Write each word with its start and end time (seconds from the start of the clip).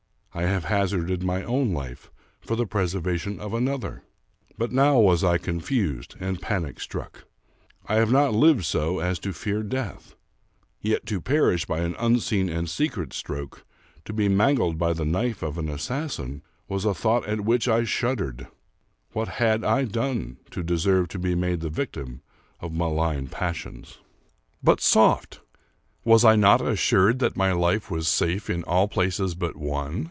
I 0.33 0.43
have 0.43 0.63
hazarded 0.63 1.23
my 1.23 1.43
own 1.43 1.73
life 1.73 2.09
for 2.39 2.55
the 2.55 2.65
preservation 2.65 3.37
of 3.41 3.53
another; 3.53 4.03
but 4.57 4.71
now 4.71 4.97
was 4.97 5.25
I 5.25 5.37
confused 5.37 6.15
and 6.21 6.39
panic 6.41 6.79
struck. 6.79 7.25
I 7.85 7.95
have 7.95 8.13
not 8.13 8.33
lived 8.33 8.63
so 8.63 8.99
as 8.99 9.19
to 9.19 9.33
fear 9.33 9.61
death; 9.61 10.15
yet 10.79 11.05
to 11.07 11.19
perish 11.19 11.65
by 11.65 11.79
an 11.79 11.97
unseen 11.99 12.47
and 12.47 12.69
secret 12.69 13.11
stroke, 13.11 13.65
to 14.05 14.13
be 14.13 14.29
mangled 14.29 14.77
by 14.77 14.93
the 14.93 15.03
knife 15.03 15.43
of 15.43 15.57
an 15.57 15.67
assassin, 15.67 16.43
was 16.69 16.85
a 16.85 16.93
thought 16.93 17.27
at 17.27 17.41
which 17.41 17.67
I 17.67 17.83
shuddered: 17.83 18.47
what 19.11 19.27
had 19.27 19.65
I 19.65 19.83
done 19.83 20.37
to 20.51 20.63
deserve 20.63 21.09
to 21.09 21.19
be 21.19 21.35
made 21.35 21.59
the 21.59 21.69
victim 21.69 22.21
of 22.61 22.71
malignant 22.73 23.31
passions? 23.31 23.97
238 24.63 24.63
Charles 24.63 24.63
Brockdcn 24.63 24.63
Brown 24.63 24.75
But 24.75 24.81
soft! 25.35 25.41
was 26.05 26.23
I 26.23 26.37
not 26.37 26.61
assured 26.65 27.19
that 27.19 27.35
my 27.35 27.51
life 27.51 27.91
was 27.91 28.07
safe 28.07 28.49
in 28.49 28.63
all 28.63 28.87
places 28.87 29.35
but 29.35 29.57
one? 29.57 29.99